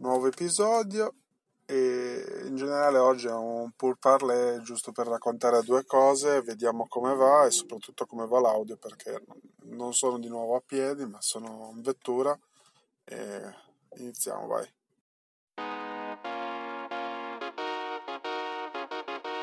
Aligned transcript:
nuovo 0.00 0.26
episodio 0.26 1.14
e 1.66 2.42
in 2.46 2.56
generale 2.56 2.98
oggi 2.98 3.26
è 3.26 3.32
un 3.32 3.70
pur 3.76 3.98
parler 3.98 4.60
giusto 4.62 4.92
per 4.92 5.06
raccontare 5.06 5.62
due 5.62 5.84
cose, 5.84 6.42
vediamo 6.42 6.86
come 6.88 7.14
va 7.14 7.44
e 7.44 7.50
soprattutto 7.50 8.06
come 8.06 8.26
va 8.26 8.40
l'audio 8.40 8.76
perché 8.76 9.22
non 9.64 9.92
sono 9.92 10.18
di 10.18 10.28
nuovo 10.28 10.56
a 10.56 10.62
piedi 10.64 11.04
ma 11.06 11.20
sono 11.20 11.72
in 11.74 11.82
vettura 11.82 12.36
e 13.04 13.54
iniziamo 13.96 14.46
vai. 14.46 14.66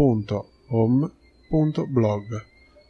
thepixelchips.home.blog 0.00 2.46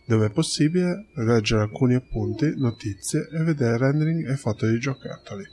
dove 0.06 0.26
è 0.26 0.30
possibile 0.30 1.08
leggere 1.14 1.62
alcuni 1.62 1.94
appunti, 1.94 2.52
notizie 2.56 3.28
e 3.32 3.42
vedere 3.44 3.78
rendering 3.78 4.28
e 4.28 4.36
foto 4.36 4.66
di 4.66 4.78
giocattoli. 4.78 5.44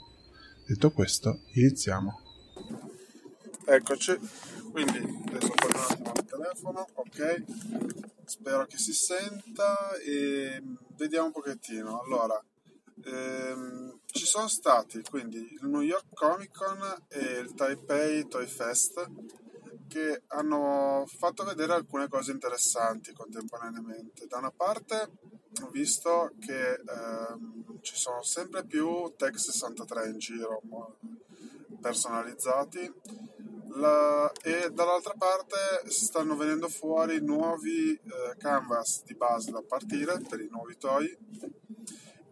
Detto 0.65 0.91
questo, 0.91 1.41
iniziamo. 1.53 2.19
Eccoci, 3.65 4.17
quindi 4.71 4.97
adesso 5.27 5.53
torno 5.55 5.77
un 5.77 5.83
attimo 5.83 6.11
al 6.11 6.25
telefono, 6.25 6.87
ok, 6.93 7.43
spero 8.25 8.65
che 8.65 8.79
si 8.79 8.93
senta 8.93 9.95
e 9.97 10.63
vediamo 10.95 11.27
un 11.27 11.33
pochettino. 11.33 12.01
Allora, 12.01 12.43
ehm, 13.05 13.99
ci 14.05 14.25
sono 14.25 14.47
stati 14.47 15.03
quindi 15.07 15.37
il 15.37 15.67
New 15.67 15.81
York 15.81 16.15
Comic 16.15 16.51
Con 16.51 16.79
e 17.09 17.41
il 17.41 17.53
Taipei 17.53 18.27
Toy 18.27 18.47
Fest 18.47 19.07
che 19.87 20.23
hanno 20.27 21.05
fatto 21.07 21.43
vedere 21.43 21.73
alcune 21.73 22.07
cose 22.07 22.31
interessanti 22.31 23.13
contemporaneamente. 23.13 24.27
Da 24.27 24.37
una 24.37 24.51
parte 24.51 25.11
ho 25.63 25.69
visto 25.69 26.31
che 26.39 26.73
ehm, 26.73 27.79
ci 27.81 27.95
sono 27.95 28.21
sempre 28.21 28.65
più 28.65 29.13
Tech 29.15 29.39
63 29.39 30.09
in 30.09 30.17
giro 30.17 30.61
personalizzati 31.81 32.93
la, 33.77 34.31
e 34.43 34.71
dall'altra 34.71 35.13
parte 35.17 35.89
stanno 35.89 36.35
venendo 36.35 36.67
fuori 36.67 37.21
nuovi 37.21 37.93
eh, 37.93 38.35
canvas 38.37 39.03
di 39.03 39.15
base 39.15 39.51
da 39.51 39.61
partire 39.61 40.19
per 40.27 40.39
i 40.39 40.47
nuovi 40.49 40.77
toy 40.77 41.15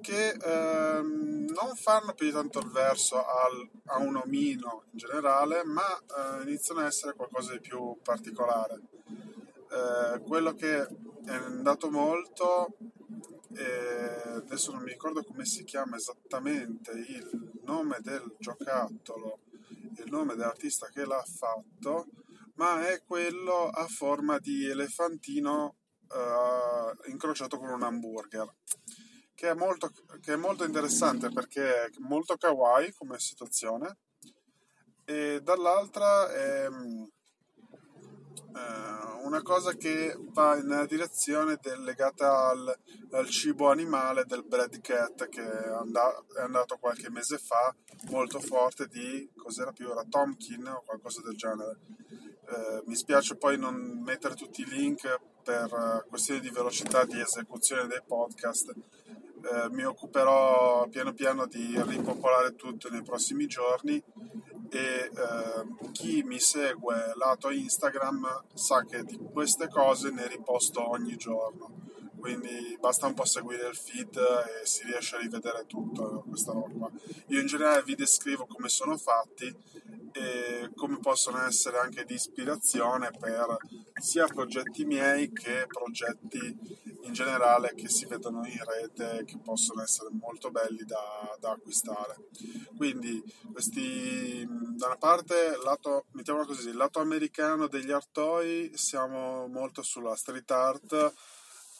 che 0.06 0.38
ehm, 0.39 1.48
non 1.48 1.75
fanno 1.75 2.14
più 2.14 2.28
di 2.28 2.31
tanto 2.31 2.59
il 2.59 2.70
verso 2.70 3.25
al, 3.25 3.67
a 3.86 3.98
un 3.98 4.17
omino 4.17 4.84
in 4.92 5.00
generale, 5.00 5.64
ma 5.64 5.81
eh, 5.81 6.44
iniziano 6.44 6.81
a 6.81 6.86
essere 6.86 7.16
qualcosa 7.16 7.53
di 7.53 7.59
più 7.59 7.98
particolare. 8.03 8.81
Eh, 9.09 10.20
quello 10.20 10.53
che 10.53 10.83
è 10.83 11.33
andato 11.33 11.89
molto, 11.89 12.78
eh, 13.56 14.33
adesso 14.36 14.73
non 14.73 14.83
mi 14.83 14.92
ricordo 14.92 15.23
come 15.23 15.44
si 15.44 15.64
chiama 15.64 15.95
esattamente 15.95 16.92
il 16.92 17.61
nome 17.64 17.98
del 18.02 18.36
giocattolo, 18.38 19.39
il 19.98 20.11
nome 20.11 20.36
dell'artista 20.36 20.88
che 20.94 21.03
l'ha 21.03 21.23
fatto, 21.23 22.06
ma 22.58 22.88
è 22.88 23.02
quello 23.03 23.70
a 23.70 23.88
forma 23.88 24.38
di 24.38 24.70
elefantino 24.70 25.78
eh, 26.11 27.10
incrociato 27.10 27.58
con 27.58 27.70
un 27.70 27.82
hamburger 27.82 28.54
che 29.45 29.52
è 29.52 29.54
molto, 29.54 29.92
che 30.22 30.33
è 30.33 30.38
molto 30.38 30.64
interessante 30.64 31.30
perché 31.30 31.86
è 31.86 31.89
molto 32.00 32.36
kawaii 32.36 32.94
come 32.94 33.20
situazione 33.20 33.98
e 35.06 35.39
dall'altra 35.44 36.32
è 36.32 36.67
eh, 36.67 37.10
una 39.23 39.44
cosa 39.44 39.73
che 39.73 40.17
va 40.32 40.56
nella 40.56 40.88
direzione 40.88 41.60
del, 41.61 41.83
legata 41.83 42.50
al, 42.50 42.76
al, 43.11 43.30
cibo 43.30 43.70
animale 43.70 44.26
del 44.26 44.44
Brad 44.44 44.82
Cat 44.82 45.30
che 45.30 45.44
è, 45.44 45.67
and- 45.67 45.95
è, 46.36 46.42
andato 46.42 46.77
qualche 46.77 47.12
mese 47.12 47.38
fa 47.38 47.76
molto 48.10 48.39
forte 48.39 48.88
di 48.88 49.30
cos'era 49.36 49.72
più 49.72 49.92
era 49.92 50.04
Tomkin 50.10 50.66
o 50.66 50.82
qualcosa 50.83 51.22
del 51.22 51.36
genere. 51.36 51.77
Eh, 52.48 52.82
mi 52.86 52.95
spiace 52.95 53.36
poi 53.36 53.60
non 53.60 54.02
mettere 54.04 54.33
tutti 54.33 54.62
i 54.62 54.66
link 54.66 55.20
per 55.44 55.72
uh, 55.72 56.04
questioni 56.10 56.39
di 56.39 56.50
velocità 56.50 57.06
di 57.06 57.20
esecuzione 57.20 57.86
dei 57.86 58.02
podcast 58.04 58.73
eh, 59.45 59.70
mi 59.70 59.83
occuperò 59.83 60.88
piano 60.88 61.14
piano 61.14 61.45
di 61.45 61.80
ripopolare 61.86 62.56
tutto 62.56 62.89
nei 62.89 63.04
prossimi 63.04 63.45
giorni 63.45 64.02
e 64.70 64.80
eh, 64.80 65.92
chi 65.92 66.23
mi 66.23 66.39
segue 66.39 67.14
lato 67.16 67.52
Instagram 67.52 68.45
sa 68.54 68.83
che 68.83 69.04
di 69.04 69.17
queste 69.32 69.67
cose 69.70 70.10
ne 70.10 70.28
riposto 70.28 70.89
ogni 70.89 71.16
giorno. 71.16 71.83
Quindi 72.20 72.76
basta 72.80 73.06
un 73.06 73.14
po' 73.14 73.26
seguire 73.26 73.67
il 73.67 73.76
feed 73.76 74.16
e 74.17 74.66
si 74.66 74.83
riesce 74.86 75.16
a 75.16 75.20
rivedere 75.20 75.66
tutto 75.67 76.23
questa 76.27 76.54
roba. 76.54 76.89
Io 77.27 77.39
in 77.39 77.45
generale 77.45 77.83
vi 77.83 77.94
descrivo 77.94 78.48
come 78.48 78.67
sono 78.67 78.98
fatti 78.98 79.56
e 80.12 80.72
come 80.76 80.98
possono 81.00 81.45
essere 81.45 81.77
anche 81.77 82.04
di 82.04 82.16
ispirazione 82.16 83.12
per 83.12 83.58
sia 84.02 84.26
progetti 84.26 84.86
miei 84.86 85.32
che 85.32 85.67
progetti 85.67 86.84
in 87.05 87.14
generale 87.14 87.73
che 87.76 87.89
si 87.89 88.05
vedono 88.05 88.45
in 88.45 88.64
rete 88.64 89.23
che 89.26 89.38
possono 89.38 89.82
essere 89.82 90.10
molto 90.11 90.52
belli 90.52 90.83
da, 90.83 91.36
da 91.39 91.52
acquistare. 91.52 92.16
Quindi 92.76 93.23
questi 93.52 94.45
da 94.48 94.88
una 94.88 94.98
parte 94.98 95.58
lato 95.64 96.05
mettiamola 96.11 96.45
così 96.45 96.71
lato 96.73 96.99
americano 96.99 97.67
degli 97.67 97.92
artoi 97.92 98.71
siamo 98.76 99.48
molto 99.48 99.82
sulla 99.82 100.15
street 100.15 100.52
art 100.52 101.14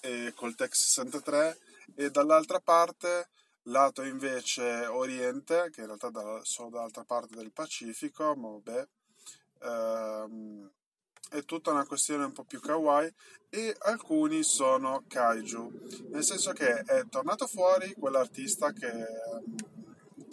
e 0.02 0.34
col 0.36 0.56
Tech 0.56 0.76
63 0.76 1.58
e 1.96 2.10
dall'altra 2.12 2.60
parte 2.60 3.30
lato 3.64 4.04
invece 4.04 4.86
oriente, 4.86 5.70
che 5.72 5.82
in 5.82 5.88
realtà 5.88 6.10
da, 6.10 6.40
sono 6.44 6.70
dall'altra 6.70 7.04
parte 7.04 7.36
del 7.36 7.52
Pacifico, 7.52 8.36
ma 8.36 8.50
vabbè, 8.50 8.88
ehm, 9.62 10.72
è 11.30 11.44
tutta 11.44 11.72
una 11.72 11.86
questione 11.86 12.26
un 12.26 12.32
po' 12.32 12.44
più 12.44 12.60
kawaii 12.60 13.14
e 13.50 13.76
alcuni 13.80 14.44
sono 14.44 15.04
kaiju, 15.08 16.08
nel 16.10 16.24
senso 16.24 16.52
che 16.52 16.82
è 16.82 17.06
tornato 17.10 17.48
fuori 17.48 17.94
quell'artista 17.94 18.72
che 18.72 18.88
ehm, 18.88 19.56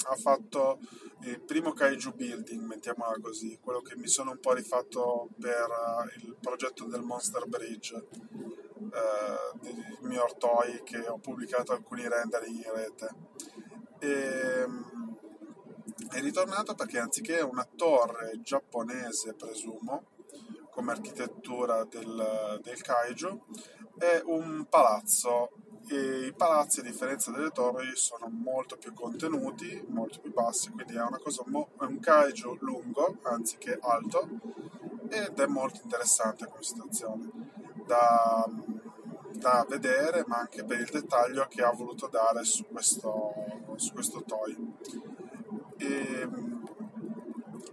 ha 0.06 0.16
fatto 0.16 0.78
il 1.24 1.40
primo 1.40 1.72
kaiju 1.72 2.14
building, 2.14 2.64
mettiamola 2.64 3.18
così, 3.20 3.58
quello 3.60 3.80
che 3.80 3.96
mi 3.96 4.08
sono 4.08 4.32
un 4.32 4.40
po' 4.40 4.52
rifatto 4.54 5.28
per 5.38 5.68
uh, 5.68 6.26
il 6.26 6.36
progetto 6.40 6.86
del 6.86 7.02
Monster 7.02 7.46
Bridge 7.46 7.94
eh, 8.92 9.58
del 9.60 9.98
mio 10.00 10.24
Ortoi 10.24 10.82
che 10.82 10.98
ho 11.06 11.18
pubblicato 11.18 11.72
alcuni 11.72 12.08
render 12.08 12.46
in 12.48 12.62
rete. 12.74 13.08
E, 14.00 14.64
mm, 14.66 14.82
è 16.10 16.20
ritornato 16.20 16.74
perché 16.74 16.98
anziché 16.98 17.40
una 17.40 17.66
torre 17.76 18.40
giapponese, 18.42 19.34
presumo, 19.34 20.11
come 20.72 20.92
architettura 20.92 21.84
del, 21.84 22.60
del 22.62 22.80
kaiju, 22.80 23.44
è 23.98 24.22
un 24.24 24.66
palazzo 24.68 25.50
e 25.88 26.26
i 26.26 26.32
palazzi 26.32 26.80
a 26.80 26.82
differenza 26.82 27.30
delle 27.30 27.50
torri 27.50 27.94
sono 27.94 28.28
molto 28.28 28.76
più 28.76 28.92
contenuti, 28.92 29.84
molto 29.88 30.20
più 30.20 30.32
bassi, 30.32 30.70
quindi 30.70 30.94
è 30.94 31.02
mo- 31.46 31.68
è 31.78 31.84
un 31.84 31.98
kaiju 32.00 32.56
lungo 32.60 33.18
anziché 33.22 33.78
alto 33.80 34.28
ed 35.08 35.38
è 35.38 35.46
molto 35.46 35.80
interessante 35.82 36.46
come 36.46 36.62
situazione 36.62 37.30
da, 37.84 38.48
da 39.32 39.66
vedere, 39.68 40.24
ma 40.26 40.38
anche 40.38 40.64
per 40.64 40.80
il 40.80 40.88
dettaglio 40.90 41.46
che 41.48 41.62
ha 41.62 41.72
voluto 41.72 42.08
dare 42.08 42.44
su 42.44 42.66
questo, 42.66 43.34
su 43.76 43.92
questo 43.92 44.22
toy. 44.24 44.56
E, 45.76 46.28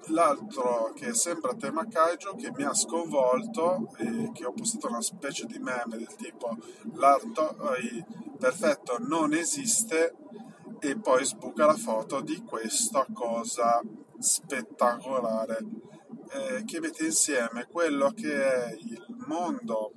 l'altro 0.09 0.91
che 0.93 1.13
sembra 1.13 1.53
tema 1.53 1.87
kaiju 1.87 2.35
che 2.35 2.51
mi 2.55 2.63
ha 2.63 2.73
sconvolto 2.73 3.89
e 3.97 4.31
che 4.33 4.45
ho 4.45 4.53
postato 4.53 4.87
una 4.87 5.01
specie 5.01 5.45
di 5.45 5.59
meme 5.59 5.97
del 5.97 6.15
tipo 6.15 6.57
l'art 6.93 7.55
perfetto 8.37 8.97
non 8.99 9.33
esiste 9.33 10.15
e 10.79 10.97
poi 10.97 11.25
sbuca 11.25 11.65
la 11.65 11.75
foto 11.75 12.21
di 12.21 12.41
questa 12.43 13.05
cosa 13.13 13.81
spettacolare. 14.17 15.57
Eh, 16.31 16.63
che 16.63 16.79
mette 16.79 17.05
insieme 17.05 17.65
quello 17.65 18.11
che 18.11 18.31
è 18.31 18.77
il 18.79 19.03
mondo 19.25 19.93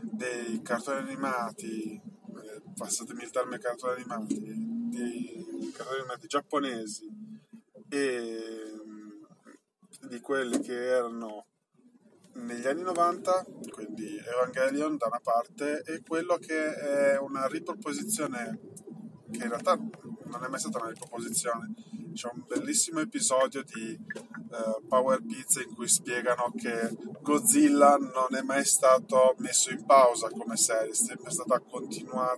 dei 0.00 0.62
cartoni 0.62 0.98
animati, 0.98 1.94
eh, 1.94 2.62
passatemi 2.76 3.24
il 3.24 3.30
termine 3.30 3.58
cartoni 3.58 3.94
animati, 3.94 4.40
dei 4.40 5.72
cartoni 5.74 5.98
animati 5.98 6.28
giapponesi 6.28 7.08
e, 7.88 8.69
quelli 10.18 10.58
che 10.58 10.88
erano 10.88 11.46
negli 12.32 12.66
anni 12.66 12.82
90, 12.82 13.46
quindi 13.70 14.16
Evangelion 14.16 14.96
da 14.96 15.06
una 15.06 15.20
parte, 15.22 15.82
e 15.84 16.02
quello 16.06 16.36
che 16.36 16.74
è 16.74 17.18
una 17.18 17.46
riproposizione 17.46 18.58
che 19.30 19.42
in 19.42 19.48
realtà 19.48 19.76
non 19.76 20.44
è 20.44 20.48
mai 20.48 20.58
stata 20.58 20.78
una 20.78 20.88
riproposizione. 20.88 21.74
C'è 22.12 22.28
un 22.32 22.42
bellissimo 22.46 23.00
episodio 23.00 23.62
di 23.62 23.96
uh, 23.96 24.86
Power 24.86 25.22
Pizza 25.22 25.62
in 25.62 25.74
cui 25.74 25.86
spiegano 25.86 26.52
che 26.56 26.96
Godzilla 27.20 27.96
non 27.96 28.34
è 28.34 28.42
mai 28.42 28.64
stato 28.64 29.34
messo 29.38 29.70
in 29.70 29.84
pausa 29.84 30.28
come 30.28 30.56
serie, 30.56 30.90
è 30.90 30.94
sempre 30.94 31.30
stata 31.30 31.60
continuata, 31.60 32.36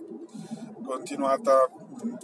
continuata 0.85 1.69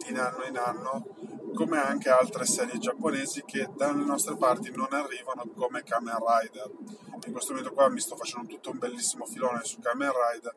in 0.09 0.19
anno 0.19 0.43
in 0.45 0.57
anno 0.57 1.18
come 1.59 1.77
anche 1.77 2.07
altre 2.07 2.45
serie 2.45 2.77
giapponesi 2.77 3.43
che 3.43 3.67
dalle 3.75 4.05
nostre 4.05 4.37
parti 4.37 4.71
non 4.71 4.87
arrivano 4.91 5.45
come 5.53 5.83
Kamen 5.83 6.15
Rider. 6.15 6.71
In 7.25 7.33
questo 7.33 7.51
momento 7.51 7.73
qua 7.73 7.89
mi 7.89 7.99
sto 7.99 8.15
facendo 8.15 8.47
tutto 8.47 8.71
un 8.71 8.77
bellissimo 8.77 9.25
filone 9.25 9.65
su 9.65 9.77
Kamen 9.81 10.09
Rider 10.09 10.55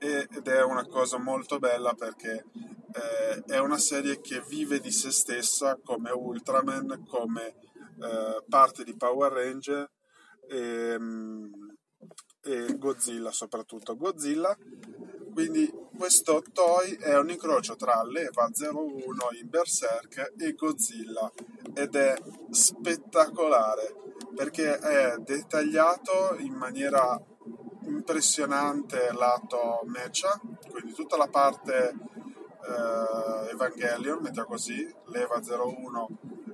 ed 0.00 0.48
è 0.48 0.64
una 0.64 0.84
cosa 0.86 1.16
molto 1.18 1.60
bella 1.60 1.94
perché 1.94 2.44
eh, 2.92 3.44
è 3.46 3.58
una 3.58 3.78
serie 3.78 4.20
che 4.20 4.42
vive 4.48 4.80
di 4.80 4.90
se 4.90 5.12
stessa 5.12 5.78
come 5.80 6.10
Ultraman, 6.10 7.04
come 7.06 7.54
eh, 8.00 8.42
parte 8.48 8.82
di 8.82 8.96
Power 8.96 9.30
Ranger 9.30 9.88
e, 10.48 10.58
ehm, 10.58 11.76
e 12.42 12.76
Godzilla 12.78 13.30
soprattutto. 13.30 13.96
Godzilla 13.96 14.58
quindi 15.32 15.72
questo 15.96 16.42
toy 16.52 16.96
è 16.96 17.16
un 17.16 17.30
incrocio 17.30 17.76
tra 17.76 18.02
l'Eva 18.02 18.50
01 18.52 19.14
in 19.40 19.48
Berserk 19.48 20.32
e 20.38 20.52
Godzilla 20.52 21.30
ed 21.74 21.94
è 21.94 22.14
spettacolare 22.50 23.94
perché 24.34 24.78
è 24.78 25.16
dettagliato 25.18 26.36
in 26.38 26.54
maniera 26.54 27.20
impressionante 27.84 29.12
lato 29.12 29.82
mecha, 29.84 30.40
quindi 30.70 30.92
tutta 30.92 31.16
la 31.16 31.28
parte 31.28 31.94
eh, 32.62 33.50
Evangelion, 33.50 34.20
mettiamo 34.22 34.48
così, 34.48 34.90
l'Eva 35.06 35.40
01 35.44 36.08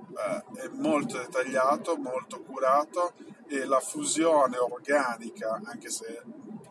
eh, 0.09 0.61
è 0.61 0.67
molto 0.73 1.17
dettagliato, 1.17 1.95
molto 1.97 2.41
curato 2.41 3.13
e 3.47 3.65
la 3.65 3.79
fusione 3.79 4.57
organica, 4.57 5.61
anche 5.63 5.89
se 5.89 6.21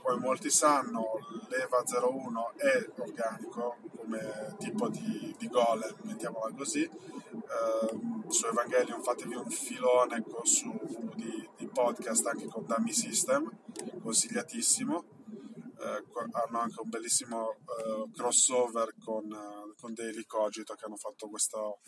come 0.08 0.20
molti 0.20 0.48
sanno 0.48 1.18
l'EVA 1.48 1.84
01 1.84 2.52
è 2.56 2.88
organico 2.96 3.76
come 3.94 4.56
tipo 4.58 4.88
di, 4.88 5.34
di 5.38 5.48
golem, 5.48 5.94
mettiamola 6.04 6.54
così. 6.54 6.82
Eh, 6.82 8.30
su 8.30 8.46
Evangelion 8.46 9.02
fatevi 9.02 9.34
un 9.34 9.50
filone 9.50 10.24
su, 10.44 10.72
di, 11.14 11.46
di, 11.58 11.66
podcast 11.68 12.26
anche 12.26 12.46
con 12.46 12.64
Dummy 12.64 12.92
System, 12.92 13.50
consigliatissimo. 14.02 15.04
Eh, 15.78 16.04
hanno 16.32 16.58
anche 16.58 16.80
un 16.80 16.88
bellissimo 16.88 17.50
eh, 17.50 18.10
crossover 18.16 18.94
con, 19.04 19.28
con 19.78 19.92
Daily 19.92 20.24
Cogito 20.24 20.72
che 20.74 20.86
hanno 20.86 20.96
fatto 20.96 21.28
questo 21.28 21.80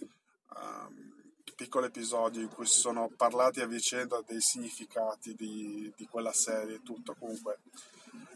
um, 0.55 1.21
piccolo 1.61 1.85
episodio 1.87 2.41
in 2.41 2.49
cui 2.49 2.65
si 2.65 2.79
sono 2.79 3.11
parlati 3.15 3.61
a 3.61 3.67
vicenda 3.67 4.23
dei 4.27 4.41
significati 4.41 5.35
di, 5.35 5.93
di 5.95 6.07
quella 6.07 6.33
serie 6.33 6.77
e 6.77 6.83
tutto. 6.83 7.15
Comunque 7.19 7.61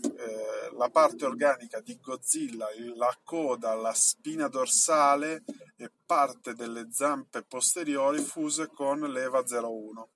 eh, 0.05 0.71
la 0.77 0.91
parte 0.91 1.25
organica 1.25 1.81
di 1.81 1.99
Godzilla, 2.01 2.67
la 2.95 3.17
coda, 3.23 3.75
la 3.75 3.93
spina 3.95 4.49
dorsale 4.49 5.45
e 5.77 5.91
parte 6.05 6.55
delle 6.55 6.89
zampe 6.91 7.43
posteriori 7.43 8.21
fuse 8.21 8.69
con 8.69 9.01
l'EVA 9.01 9.43
01. 9.47 10.09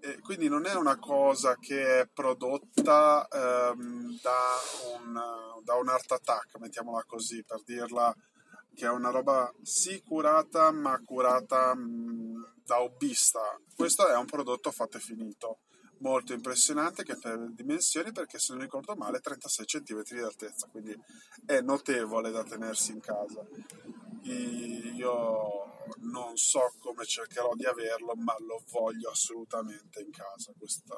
E 0.00 0.20
quindi 0.20 0.48
non 0.48 0.66
è 0.66 0.74
una 0.74 0.96
cosa 0.98 1.56
che 1.56 2.00
è 2.00 2.08
prodotta 2.12 3.26
ehm, 3.28 4.18
da, 4.20 4.40
un, 4.96 5.20
da 5.64 5.74
un 5.74 5.88
art 5.88 6.12
attack, 6.12 6.58
mettiamola 6.58 7.02
così, 7.04 7.42
per 7.44 7.62
dirla 7.64 8.14
che 8.74 8.86
è 8.86 8.90
una 8.90 9.10
roba 9.10 9.52
sì 9.62 10.00
curata, 10.06 10.70
ma 10.70 11.00
curata 11.04 11.74
mh, 11.74 12.62
da 12.64 12.80
hobbista. 12.80 13.58
Questo 13.74 14.06
è 14.06 14.16
un 14.16 14.26
prodotto 14.26 14.70
fatto 14.70 14.98
e 14.98 15.00
finito 15.00 15.58
molto 15.98 16.32
impressionante 16.32 17.02
che 17.02 17.16
per 17.16 17.50
dimensioni 17.50 18.12
perché 18.12 18.38
se 18.38 18.52
non 18.52 18.62
ricordo 18.62 18.94
male 18.94 19.20
36 19.20 19.66
cm 19.66 20.02
di 20.02 20.20
altezza 20.20 20.68
quindi 20.70 20.96
è 21.44 21.60
notevole 21.60 22.30
da 22.30 22.44
tenersi 22.44 22.92
in 22.92 23.00
casa. 23.00 23.46
Io 24.22 25.68
non 26.00 26.36
so 26.36 26.72
come 26.80 27.04
cercherò 27.04 27.54
di 27.54 27.64
averlo 27.64 28.14
ma 28.16 28.36
lo 28.40 28.62
voglio 28.70 29.10
assolutamente 29.10 30.00
in 30.00 30.10
casa 30.10 30.52
questo, 30.56 30.96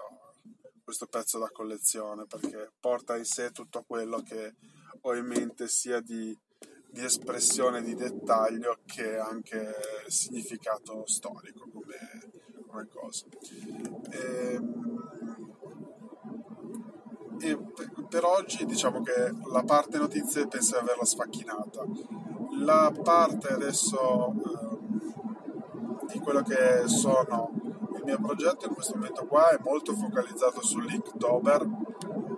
questo 0.82 1.06
pezzo 1.06 1.38
da 1.38 1.50
collezione 1.50 2.26
perché 2.26 2.72
porta 2.80 3.16
in 3.16 3.24
sé 3.24 3.50
tutto 3.52 3.84
quello 3.86 4.22
che 4.22 4.54
ho 5.02 5.14
in 5.14 5.26
mente 5.26 5.68
sia 5.68 6.00
di, 6.00 6.36
di 6.88 7.04
espressione 7.04 7.82
di 7.82 7.94
dettaglio 7.94 8.80
che 8.84 9.16
anche 9.16 9.74
significato 10.08 11.06
storico 11.06 11.68
come, 11.70 12.30
come 12.70 12.88
cosa. 12.92 13.24
E, 14.10 14.54
ehm, 14.54 14.90
e 17.42 17.58
per 18.08 18.24
oggi 18.24 18.64
diciamo 18.66 19.02
che 19.02 19.32
la 19.50 19.62
parte 19.64 19.98
notizie 19.98 20.46
penso 20.46 20.74
di 20.74 20.82
averla 20.82 21.04
sfacchinata. 21.04 21.84
La 22.58 22.92
parte 23.02 23.48
adesso 23.48 24.34
eh, 24.34 24.78
di 26.12 26.18
quello 26.20 26.42
che 26.42 26.86
sono 26.86 27.50
il 27.96 28.02
mio 28.04 28.18
progetto 28.20 28.66
in 28.66 28.74
questo 28.74 28.94
momento 28.94 29.26
qua 29.26 29.50
è 29.50 29.58
molto 29.62 29.94
focalizzato 29.94 30.62
su 30.62 30.78
Linktober, 30.78 31.66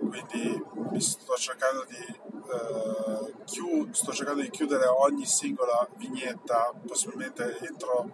quindi 0.09 0.63
mi 0.91 1.01
sto 1.01 1.35
cercando 1.35 1.85
di 1.87 2.21
Uh, 2.43 3.31
chiu- 3.45 3.89
sto 3.93 4.11
cercando 4.11 4.41
di 4.41 4.49
chiudere 4.49 4.85
ogni 4.85 5.25
singola 5.25 5.87
vignetta 5.95 6.73
possibilmente 6.85 7.57
entro 7.61 8.11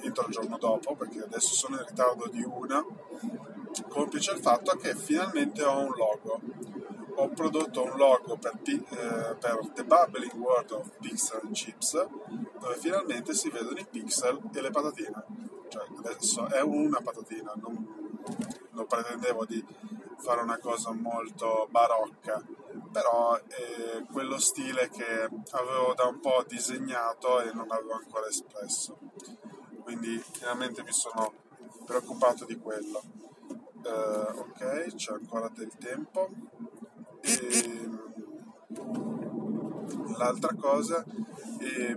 entro 0.00 0.26
il 0.26 0.32
giorno 0.32 0.58
dopo, 0.58 0.94
perché 0.94 1.22
adesso 1.22 1.54
sono 1.54 1.76
in 1.76 1.86
ritardo 1.86 2.28
di 2.28 2.42
una, 2.42 2.84
complice 3.88 4.32
il 4.32 4.40
fatto 4.40 4.76
che 4.76 4.94
finalmente 4.94 5.62
ho 5.64 5.78
un 5.78 5.94
logo. 5.96 6.40
Ho 7.20 7.28
prodotto 7.30 7.82
un 7.82 7.96
logo 7.96 8.36
per, 8.36 8.52
eh, 8.64 9.36
per 9.40 9.58
The 9.74 9.84
Bubbling 9.84 10.34
World 10.34 10.70
of 10.70 10.90
Pixel 11.00 11.50
Chips, 11.50 12.06
dove 12.60 12.76
finalmente 12.76 13.34
si 13.34 13.50
vedono 13.50 13.78
i 13.78 13.86
pixel 13.90 14.40
e 14.52 14.60
le 14.60 14.70
patatine. 14.70 15.24
Cioè, 15.68 15.84
adesso 15.98 16.46
è 16.46 16.60
una 16.60 17.00
patatina, 17.00 17.52
non, 17.56 18.22
non 18.70 18.86
pretendevo 18.86 19.44
di 19.46 19.64
fare 20.18 20.42
una 20.42 20.58
cosa 20.58 20.92
molto 20.92 21.66
barocca, 21.70 22.40
però 22.92 23.36
è 23.36 24.04
quello 24.12 24.38
stile 24.38 24.88
che 24.88 25.28
avevo 25.50 25.94
da 25.94 26.04
un 26.04 26.20
po' 26.20 26.44
disegnato 26.46 27.40
e 27.40 27.52
non 27.52 27.66
avevo 27.68 27.94
ancora 27.94 28.28
espresso 28.28 28.96
quindi 29.88 30.22
finalmente 30.32 30.82
mi 30.82 30.92
sono 30.92 31.32
preoccupato 31.86 32.44
di 32.44 32.58
quello. 32.58 33.02
Uh, 33.82 34.38
ok, 34.38 34.94
c'è 34.94 35.14
ancora 35.14 35.48
del 35.48 35.70
tempo. 35.78 36.28
E 37.22 37.88
l'altra 40.18 40.54
cosa 40.56 41.02
è 41.58 41.96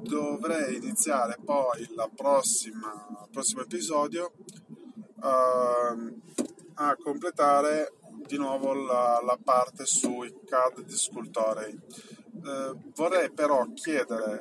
dovrei 0.00 0.76
iniziare 0.76 1.36
poi 1.44 1.82
il 1.82 2.10
prossimo 2.14 3.60
episodio 3.60 4.32
uh, 5.16 6.20
a 6.74 6.96
completare 7.02 7.92
di 8.24 8.38
nuovo 8.38 8.72
la, 8.72 9.20
la 9.22 9.38
parte 9.44 9.84
sui 9.84 10.34
CAD 10.42 10.84
di 10.84 10.96
Sculptorei. 10.96 11.78
Uh, 12.32 12.92
vorrei 12.94 13.30
però 13.30 13.66
chiedere 13.74 14.40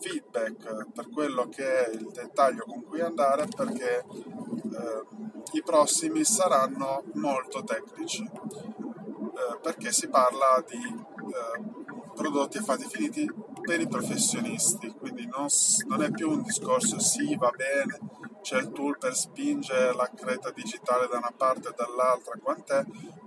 feedback 0.00 0.86
per 0.92 1.08
quello 1.10 1.48
che 1.48 1.86
è 1.86 1.90
il 1.90 2.10
dettaglio 2.12 2.64
con 2.64 2.84
cui 2.84 3.00
andare 3.00 3.46
perché 3.54 3.98
eh, 3.98 5.04
i 5.52 5.62
prossimi 5.62 6.24
saranno 6.24 7.04
molto 7.14 7.62
tecnici 7.64 8.22
eh, 8.22 9.58
perché 9.62 9.92
si 9.92 10.08
parla 10.08 10.64
di 10.66 10.76
eh, 10.76 12.12
prodotti 12.14 12.58
e 12.58 12.62
fatti 12.62 12.86
finiti 12.88 13.30
per 13.60 13.80
i 13.80 13.88
professionisti 13.88 14.94
quindi 14.98 15.26
non, 15.26 15.46
non 15.86 16.02
è 16.02 16.10
più 16.10 16.30
un 16.30 16.42
discorso 16.42 16.98
sì 16.98 17.36
va 17.36 17.50
bene 17.50 18.17
c'è 18.48 18.56
il 18.56 18.72
tool 18.72 18.96
per 18.96 19.14
spingere 19.14 19.94
la 19.94 20.10
creta 20.14 20.50
digitale 20.50 21.06
da 21.06 21.18
una 21.18 21.34
parte 21.36 21.68
e 21.68 21.74
dall'altra 21.76 22.38
quant'è? 22.42 22.82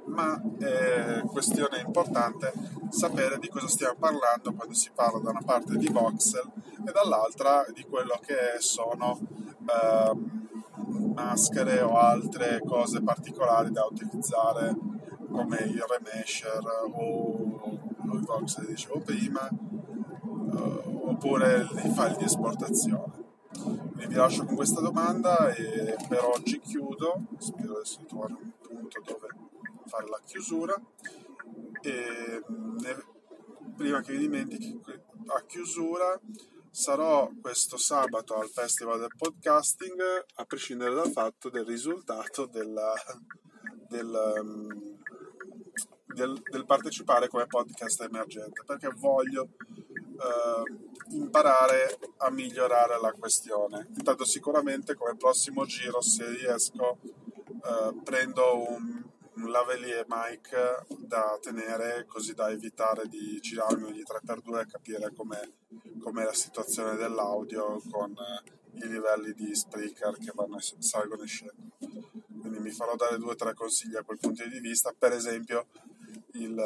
Ma 0.06 0.42
è 0.58 1.22
questione 1.28 1.78
importante 1.86 2.52
sapere 2.90 3.38
di 3.38 3.48
cosa 3.48 3.68
stiamo 3.68 3.98
parlando 4.00 4.52
quando 4.52 4.74
si 4.74 4.90
parla 4.92 5.20
da 5.20 5.30
una 5.30 5.44
parte 5.46 5.78
di 5.78 5.88
voxel 5.90 6.52
e 6.88 6.92
dall'altra 6.92 7.64
di 7.72 7.84
quello 7.84 8.20
che 8.26 8.60
sono 8.62 9.20
eh, 9.70 10.18
maschere 11.14 11.82
o 11.82 12.00
altre 12.00 12.60
cose 12.66 13.04
particolari 13.04 13.70
da 13.70 13.86
utilizzare 13.86 14.76
come 15.32 15.58
il 15.58 15.86
remesher 15.88 16.64
o 16.96 17.70
i 18.12 18.26
voxel 18.26 18.66
dicevo 18.66 19.00
prima 19.02 19.48
eh, 19.48 20.82
oppure 21.04 21.68
i 21.84 21.92
file 21.94 22.16
di 22.18 22.24
esportazione 22.24 23.22
quindi 24.02 24.16
vi 24.16 24.20
lascio 24.20 24.46
con 24.46 24.56
questa 24.56 24.82
domanda 24.82 25.54
e 25.54 25.96
per 26.10 26.24
oggi 26.24 26.60
chiudo, 26.60 27.22
spero 27.38 27.82
di 27.84 28.06
trovare 28.08 28.34
un 28.34 28.52
punto 28.60 29.00
dove 29.06 29.28
fare 29.86 30.10
la 30.10 30.20
chiusura. 30.26 30.74
E 31.82 32.44
ne, 32.48 33.06
prima 33.76 34.02
che 34.02 34.14
vi 34.14 34.18
dimentichi 34.18 34.82
a 35.28 35.44
chiusura 35.46 36.20
sarò 36.72 37.30
questo 37.40 37.78
sabato 37.78 38.36
al 38.38 38.50
Festival 38.50 39.02
del 39.02 39.14
Podcasting 39.16 40.02
a 40.34 40.46
prescindere 40.46 40.96
dal 40.96 41.12
fatto 41.12 41.52
del 41.52 41.66
risultato 41.66 42.48
della, 42.48 42.94
del, 43.88 44.34
um, 44.42 44.98
del, 46.08 46.42
del, 46.50 46.66
partecipare 46.66 47.28
come 47.28 47.46
podcast 47.46 48.02
emergente 48.02 48.64
perché 48.66 48.90
voglio 48.96 49.50
uh, 50.22 51.16
imparare 51.16 51.98
a 52.18 52.30
migliorare 52.30 53.00
la 53.00 53.12
questione 53.12 53.88
intanto 53.96 54.26
sicuramente 54.26 54.96
come 54.96 55.16
prossimo 55.16 55.66
giro 55.66 56.02
se 56.02 56.30
riesco 56.30 56.98
uh, 57.02 58.02
prendo 58.04 58.70
un 58.70 59.10
un 59.42 59.50
lavalier 59.50 60.06
mic 60.08 60.86
da 61.00 61.38
tenere 61.42 62.06
così 62.06 62.34
da 62.34 62.50
evitare 62.50 63.08
di 63.08 63.40
girarmi 63.40 63.86
ogni 63.86 64.04
3x2 64.04 64.60
e 64.60 64.66
capire 64.66 65.14
com'è, 65.14 65.42
com'è 66.00 66.24
la 66.24 66.34
situazione 66.34 66.96
dell'audio 66.96 67.82
con 67.90 68.14
i 68.74 68.88
livelli 68.88 69.34
di 69.34 69.56
speaker 69.56 70.18
che 70.18 70.32
vanno 70.34 70.58
salgono 70.60 71.24
e 71.24 71.28
scendono. 71.28 71.72
Quindi 72.40 72.60
mi 72.60 72.72
farò 72.72 72.96
dare 72.96 73.18
due 73.18 73.32
o 73.32 73.36
tre 73.36 73.54
consigli 73.54 73.96
a 73.96 74.04
quel 74.04 74.18
punto 74.20 74.46
di 74.48 74.60
vista. 74.60 74.94
Per 74.98 75.14
esempio, 75.14 75.68
il, 76.34 76.64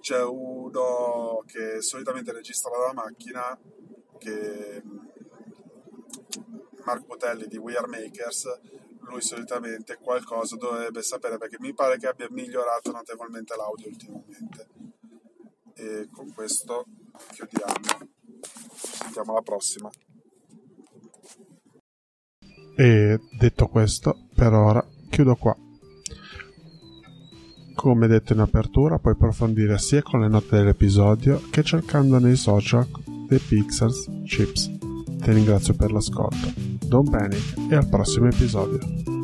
c'è 0.00 0.22
uno 0.22 1.42
che 1.46 1.80
solitamente 1.80 2.32
registra 2.32 2.70
la 2.70 2.92
macchina 2.92 3.58
che 4.18 4.82
Mark 6.84 7.06
Botelli 7.06 7.46
di 7.46 7.56
We 7.56 7.76
Are 7.76 7.86
Makers 7.86 8.46
lui 9.08 9.22
solitamente 9.22 9.96
qualcosa 9.96 10.56
dovrebbe 10.56 11.02
sapere 11.02 11.38
perché 11.38 11.56
mi 11.60 11.74
pare 11.74 11.98
che 11.98 12.06
abbia 12.06 12.28
migliorato 12.30 12.90
notevolmente 12.92 13.56
l'audio 13.56 13.88
ultimamente. 13.88 14.68
E 15.74 16.08
con 16.12 16.32
questo 16.32 16.86
chiudiamo. 17.32 18.10
Ci 18.40 18.96
sentiamo 19.02 19.32
alla 19.32 19.42
prossima. 19.42 19.90
E 22.76 23.18
detto 23.38 23.66
questo, 23.66 24.28
per 24.34 24.52
ora 24.52 24.86
chiudo 25.10 25.34
qua. 25.36 25.67
Come 27.78 28.08
detto 28.08 28.32
in 28.32 28.40
apertura, 28.40 28.98
puoi 28.98 29.12
approfondire 29.12 29.78
sia 29.78 30.02
con 30.02 30.18
le 30.18 30.28
note 30.28 30.56
dell'episodio 30.56 31.40
che 31.48 31.62
cercando 31.62 32.18
nei 32.18 32.34
social 32.34 32.84
dei 33.28 33.38
Pixels 33.38 34.10
Chips. 34.24 34.68
Ti 35.22 35.32
ringrazio 35.32 35.74
per 35.74 35.92
l'ascolto. 35.92 36.52
Don't 36.84 37.08
panic 37.08 37.54
e 37.70 37.76
al 37.76 37.88
prossimo 37.88 38.26
episodio. 38.26 39.17